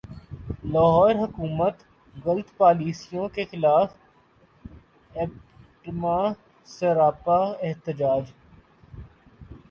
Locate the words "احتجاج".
7.67-8.23